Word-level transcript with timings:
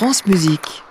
France 0.00 0.24
Musique. 0.24 0.82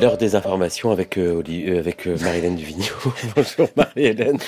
L'heure 0.00 0.16
des 0.16 0.36
informations 0.36 0.90
avec, 0.90 1.18
euh, 1.18 1.42
euh, 1.46 1.82
euh, 2.06 2.16
Marie-Hélène 2.22 2.56
Duvigneau. 2.56 2.94
bonjour 3.36 3.68
Marie-Hélène. 3.76 4.38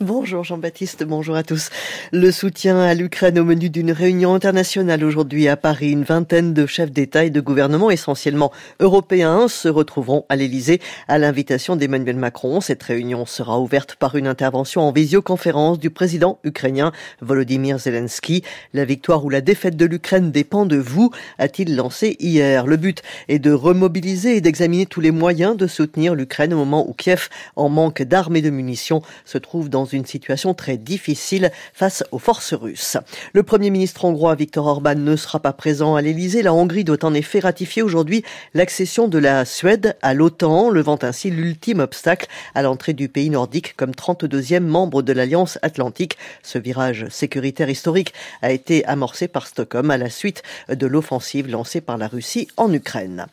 Bonjour 0.00 0.42
Jean-Baptiste, 0.42 1.04
bonjour 1.04 1.36
à 1.36 1.44
tous. 1.44 1.70
Le 2.10 2.32
soutien 2.32 2.80
à 2.80 2.92
l'Ukraine 2.92 3.38
au 3.38 3.44
menu 3.44 3.70
d'une 3.70 3.92
réunion 3.92 4.34
internationale 4.34 5.04
aujourd'hui 5.04 5.46
à 5.46 5.56
Paris. 5.56 5.92
Une 5.92 6.02
vingtaine 6.02 6.52
de 6.52 6.66
chefs 6.66 6.90
d'État 6.90 7.24
et 7.24 7.30
de 7.30 7.40
gouvernement, 7.40 7.92
essentiellement 7.92 8.50
européens, 8.80 9.46
se 9.46 9.68
retrouveront 9.68 10.26
à 10.28 10.34
l'Élysée 10.34 10.80
à 11.06 11.16
l'invitation 11.18 11.76
d'Emmanuel 11.76 12.16
Macron. 12.16 12.60
Cette 12.60 12.82
réunion 12.82 13.24
sera 13.24 13.60
ouverte 13.60 13.94
par 13.94 14.16
une 14.16 14.26
intervention 14.26 14.82
en 14.82 14.90
visioconférence 14.90 15.78
du 15.78 15.90
président 15.90 16.40
ukrainien 16.42 16.90
Volodymyr 17.20 17.78
Zelensky. 17.78 18.42
La 18.74 18.84
victoire 18.84 19.24
ou 19.24 19.30
la 19.30 19.42
défaite 19.42 19.76
de 19.76 19.86
l'Ukraine 19.86 20.32
dépend 20.32 20.66
de 20.66 20.76
vous, 20.76 21.12
a-t-il 21.38 21.76
lancé 21.76 22.16
hier. 22.18 22.66
Le 22.66 22.76
but 22.76 23.00
est 23.28 23.38
de 23.38 23.52
remobiliser 23.52 24.36
et 24.36 24.40
d'examiner 24.40 24.71
tous 24.88 25.00
les 25.00 25.10
moyens 25.10 25.56
de 25.56 25.66
soutenir 25.66 26.14
l'Ukraine 26.14 26.54
au 26.54 26.56
moment 26.56 26.88
où 26.88 26.94
Kiev, 26.94 27.28
en 27.56 27.68
manque 27.68 28.02
d'armes 28.02 28.36
et 28.36 28.42
de 28.42 28.50
munitions, 28.50 29.02
se 29.24 29.38
trouve 29.38 29.68
dans 29.68 29.84
une 29.84 30.06
situation 30.06 30.54
très 30.54 30.78
difficile 30.78 31.50
face 31.74 32.02
aux 32.10 32.18
forces 32.18 32.54
russes. 32.54 32.96
Le 33.34 33.42
Premier 33.42 33.70
ministre 33.70 34.04
hongrois 34.04 34.34
Viktor 34.34 34.66
Orban 34.66 34.94
ne 34.94 35.16
sera 35.16 35.40
pas 35.40 35.52
présent 35.52 35.94
à 35.94 36.02
l'Elysée. 36.02 36.42
La 36.42 36.54
Hongrie 36.54 36.84
doit 36.84 37.04
en 37.04 37.12
effet 37.12 37.40
ratifier 37.40 37.82
aujourd'hui 37.82 38.24
l'accession 38.54 39.08
de 39.08 39.18
la 39.18 39.44
Suède 39.44 39.96
à 40.00 40.14
l'OTAN, 40.14 40.70
levant 40.70 40.98
ainsi 41.02 41.30
l'ultime 41.30 41.80
obstacle 41.80 42.26
à 42.54 42.62
l'entrée 42.62 42.94
du 42.94 43.08
pays 43.08 43.30
nordique 43.30 43.76
comme 43.76 43.92
32e 43.92 44.60
membre 44.60 45.02
de 45.02 45.12
l'Alliance 45.12 45.58
Atlantique. 45.62 46.16
Ce 46.42 46.58
virage 46.58 47.06
sécuritaire 47.10 47.68
historique 47.68 48.14
a 48.40 48.52
été 48.52 48.84
amorcé 48.86 49.28
par 49.28 49.46
Stockholm 49.46 49.90
à 49.90 49.98
la 49.98 50.08
suite 50.08 50.42
de 50.70 50.86
l'offensive 50.86 51.48
lancée 51.48 51.82
par 51.82 51.98
la 51.98 52.08
Russie 52.08 52.48
en 52.56 52.72
Ukraine. 52.72 53.26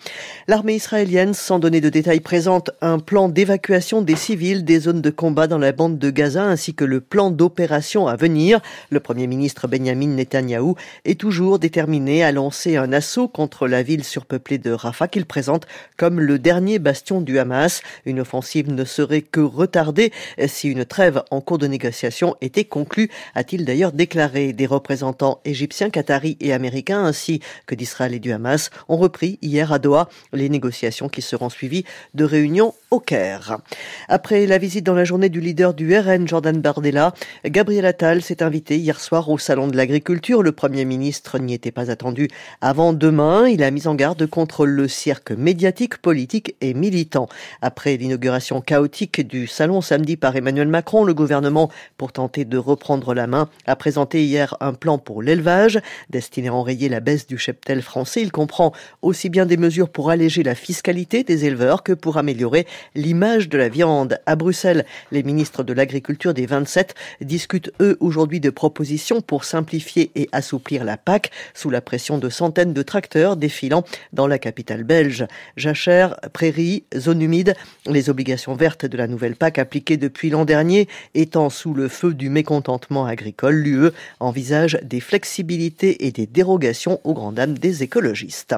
L'armée 0.48 0.76
israélienne 0.76 1.29
sans 1.34 1.60
donner 1.60 1.82
de 1.82 1.90
détails, 1.90 2.20
présente 2.20 2.72
un 2.82 3.00
plan 3.00 3.30
d'évacuation 3.30 4.02
des 4.02 4.16
civils 4.16 4.64
des 4.64 4.80
zones 4.80 5.02
de 5.02 5.10
combat 5.10 5.48
dans 5.48 5.58
la 5.58 5.72
bande 5.72 5.98
de 5.98 6.10
Gaza 6.10 6.44
ainsi 6.44 6.74
que 6.74 6.84
le 6.84 7.02
plan 7.02 7.32
d'opération 7.32 8.08
à 8.08 8.16
venir. 8.16 8.60
Le 8.90 9.00
Premier 9.00 9.28
ministre 9.28 9.68
Benjamin 9.68 10.08
Netanyahou 10.08 10.76
est 11.06 11.20
toujours 11.20 11.60
déterminé 11.60 12.24
à 12.24 12.32
lancer 12.32 12.78
un 12.78 12.94
assaut 12.94 13.28
contre 13.28 13.68
la 13.68 13.84
ville 13.84 14.04
surpeuplée 14.04 14.58
de 14.58 14.72
Rafah 14.72 15.08
qu'il 15.08 15.26
présente 15.26 15.68
comme 15.98 16.20
le 16.20 16.40
dernier 16.40 16.80
bastion 16.80 17.22
du 17.22 17.40
Hamas. 17.40 17.82
Une 18.06 18.20
offensive 18.20 18.72
ne 18.72 18.86
serait 18.86 19.22
que 19.22 19.42
retardée 19.42 20.12
si 20.48 20.70
une 20.70 20.86
trêve 20.86 21.24
en 21.32 21.42
cours 21.42 21.58
de 21.58 21.68
négociation 21.68 22.36
était 22.42 22.66
conclue, 22.66 23.10
a-t-il 23.36 23.66
d'ailleurs 23.66 23.92
déclaré. 23.92 24.54
Des 24.54 24.66
représentants 24.66 25.42
égyptiens, 25.46 25.90
qataris 25.90 26.38
et 26.40 26.54
américains 26.54 27.04
ainsi 27.04 27.42
que 27.66 27.76
d'Israël 27.76 28.14
et 28.14 28.20
du 28.20 28.32
Hamas 28.32 28.70
ont 28.88 28.98
repris 28.98 29.40
hier 29.42 29.72
à 29.72 29.80
Doha 29.80 30.10
les 30.34 30.50
négociations 30.50 31.10
qui 31.10 31.19
seront 31.22 31.50
suivis 31.50 31.84
de 32.14 32.24
réunions 32.24 32.74
au 32.92 33.00
Caire. 33.00 33.60
Après 34.08 34.48
la 34.48 34.58
visite 34.58 34.86
dans 34.86 34.96
la 34.96 35.04
journée 35.04 35.30
du 35.30 35.40
leader 35.40 35.76
du 35.76 35.96
RN, 35.96 36.28
Jordan 36.28 36.60
Bardella, 36.60 37.14
Gabriel 37.46 37.86
Attal 37.86 38.24
s'est 38.24 38.42
invité 38.42 38.78
hier 38.78 39.00
soir 39.00 39.30
au 39.30 39.38
Salon 39.38 39.68
de 39.68 39.78
l'Agriculture. 39.78 40.42
Le 40.42 40.52
Premier 40.52 40.86
ministre 40.86 41.38
n'y 41.38 41.54
était 41.54 41.72
pas 41.72 41.92
attendu 41.92 42.30
avant 42.62 42.92
demain. 42.92 43.48
Il 43.48 43.62
a 43.62 43.70
mis 43.70 43.88
en 43.88 43.94
garde 43.94 44.26
contre 44.26 44.66
le 44.66 44.88
cirque 44.88 45.32
médiatique, 45.32 45.98
politique 45.98 46.56
et 46.62 46.74
militant. 46.74 47.30
Après 47.62 47.96
l'inauguration 47.96 48.60
chaotique 48.60 49.28
du 49.28 49.46
Salon 49.46 49.82
samedi 49.82 50.18
par 50.18 50.36
Emmanuel 50.36 50.68
Macron, 50.68 51.04
le 51.04 51.14
gouvernement, 51.14 51.70
pour 51.98 52.12
tenter 52.12 52.44
de 52.44 52.58
reprendre 52.58 53.14
la 53.14 53.28
main, 53.28 53.50
a 53.68 53.76
présenté 53.76 54.24
hier 54.24 54.58
un 54.62 54.74
plan 54.74 54.98
pour 54.98 55.22
l'élevage 55.22 55.80
destiné 56.10 56.48
à 56.48 56.56
enrayer 56.56 56.90
la 56.90 57.02
baisse 57.02 57.28
du 57.28 57.38
cheptel 57.38 57.84
français. 57.84 58.24
Il 58.24 58.32
comprend 58.32 58.74
aussi 59.04 59.30
bien 59.30 59.46
des 59.46 59.58
mesures 59.58 59.90
pour 59.90 60.10
alléger 60.10 60.42
la 60.42 60.56
fiscalité 60.56 61.24
des 61.24 61.46
éleveurs 61.46 61.84
que 61.84 61.94
pour 61.94 62.18
améliorer 62.18 62.66
l'image 62.96 63.50
de 63.50 63.58
la 63.58 63.70
viande. 63.70 64.20
À 64.26 64.36
Bruxelles, 64.36 64.86
les 65.12 65.24
ministres 65.24 65.64
de 65.64 65.74
l'Agriculture 65.74 66.34
des 66.34 66.46
27 66.46 66.96
discutent 67.22 67.72
eux 67.82 67.98
aujourd'hui 68.00 68.40
de 68.40 68.50
propositions 68.50 69.22
pour 69.22 69.44
simplifier 69.44 70.12
et 70.16 70.30
assouplir 70.32 70.84
la 70.84 70.98
PAC 70.98 71.32
sous 71.54 71.70
la 71.70 71.82
pression 71.82 72.18
de 72.18 72.30
centaines 72.30 72.74
de 72.74 72.82
tracteurs 72.82 73.36
défilant 73.36 73.84
dans 74.14 74.28
la 74.28 74.40
capitale 74.40 74.84
belge. 74.84 75.26
Jachère, 75.58 76.16
prairies, 76.34 76.84
zones 76.96 77.22
humides, 77.22 77.56
les 77.86 78.10
obligations 78.10 78.56
vertes 78.56 78.86
de 78.86 78.98
la 78.98 79.08
nouvelle 79.08 79.36
PAC 79.36 79.60
appliquées 79.60 79.98
depuis 79.98 80.30
l'an 80.30 80.46
dernier 80.46 80.88
étant 81.16 81.50
sous 81.50 81.74
le 81.74 81.88
feu 81.88 82.14
du 82.14 82.30
mécontentement 82.30 83.06
agricole, 83.06 83.56
l'UE 83.56 83.92
envisage 84.20 84.80
des 84.84 85.00
flexibilités 85.00 86.06
et 86.06 86.12
des 86.12 86.26
dérogations 86.26 87.00
aux 87.04 87.14
grandes 87.14 87.36
dames 87.36 87.58
des 87.58 87.84
écologistes. 87.84 88.56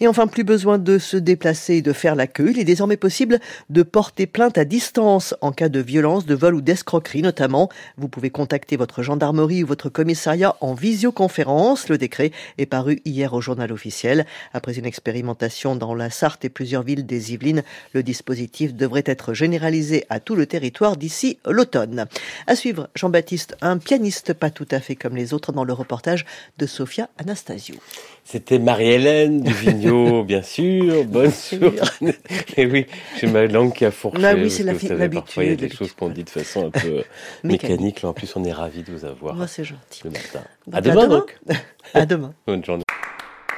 Et 0.00 0.06
enfin, 0.06 0.26
plus 0.26 0.44
besoin 0.44 0.78
de 0.78 0.98
se 0.98 1.16
déplacer 1.16 1.74
et 1.74 1.82
de 1.82 1.92
faire 1.92 2.14
la 2.14 2.26
queue. 2.26 2.50
Il 2.50 2.58
est 2.58 2.64
désormais 2.64 2.96
possible 2.96 3.40
de 3.70 3.82
porter 3.82 4.26
plainte 4.26 4.58
à 4.58 4.64
distance 4.64 5.34
en 5.40 5.52
cas 5.52 5.68
de 5.68 5.80
violence, 5.80 6.26
de 6.26 6.34
vol 6.34 6.54
ou 6.54 6.60
d'escroquerie 6.60 7.22
notamment. 7.22 7.68
Vous 7.96 8.08
pouvez 8.08 8.30
contacter 8.30 8.76
votre 8.76 9.02
gendarmerie 9.02 9.64
ou 9.64 9.66
votre 9.66 9.88
commissariat 9.88 10.56
en 10.60 10.74
visioconférence. 10.74 11.88
Le 11.88 11.98
décret 11.98 12.32
est 12.58 12.66
paru 12.66 13.00
hier 13.04 13.34
au 13.34 13.40
journal 13.40 13.72
officiel. 13.72 14.26
Après 14.52 14.78
une 14.78 14.86
expérimentation 14.86 15.76
dans 15.76 15.94
la 15.94 16.10
Sarthe 16.10 16.44
et 16.44 16.48
plusieurs 16.48 16.82
villes 16.82 17.06
des 17.06 17.32
Yvelines, 17.32 17.62
le 17.92 18.02
dispositif 18.02 18.74
devrait 18.74 19.04
être 19.06 19.34
généralisé 19.34 20.04
à 20.10 20.20
tout 20.20 20.34
le 20.34 20.46
territoire 20.46 20.96
d'ici 20.96 21.38
l'automne. 21.46 22.06
À 22.46 22.56
suivre, 22.56 22.88
Jean-Baptiste, 22.94 23.56
un 23.60 23.78
pianiste 23.78 24.32
pas 24.32 24.50
tout 24.50 24.68
à 24.70 24.80
fait 24.80 24.96
comme 24.96 25.16
les 25.16 25.34
autres 25.34 25.52
dans 25.52 25.64
le 25.64 25.72
reportage 25.72 26.24
de 26.58 26.66
Sofia 26.66 27.08
Anastasio. 27.18 27.76
C'était 28.24 28.58
Marie-Hélène 28.58 29.40
Duvigneau, 29.42 30.22
bien 30.22 30.42
sûr. 30.42 31.04
Bonne 31.06 31.32
journée. 31.50 32.14
Et 32.56 32.66
oui, 32.66 32.86
j'ai 33.18 33.26
ma 33.46 33.46
langue 33.46 33.72
qui 33.72 33.84
a 33.84 33.90
fourché. 33.90 34.20
Bah 34.20 34.34
oui, 34.34 34.50
c'est 34.50 34.62
la 34.62 34.74
Parfois, 35.08 35.44
il 35.44 35.50
y 35.50 35.52
a 35.52 35.56
des 35.56 35.70
choses 35.70 35.92
qu'on 35.92 36.08
dit 36.08 36.24
de 36.24 36.30
façon 36.30 36.66
un 36.66 36.70
peu 36.70 37.02
mécanique. 37.44 38.02
Là, 38.02 38.10
en 38.10 38.12
plus, 38.12 38.34
on 38.36 38.44
est 38.44 38.52
ravis 38.52 38.82
de 38.82 38.92
vous 38.92 39.04
avoir. 39.04 39.34
Moi, 39.34 39.46
c'est 39.46 39.64
gentil. 39.64 40.02
Le 40.04 40.10
matin. 40.10 40.42
à, 40.72 40.80
demain, 40.80 41.08
donc. 41.08 41.38
à 41.94 42.06
demain. 42.06 42.34
Bonne 42.46 42.64
journée. 42.64 42.84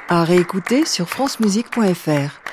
À 0.07 0.23
réécouter 0.23 0.85
sur 0.85 1.09
francemusique.fr. 1.09 2.50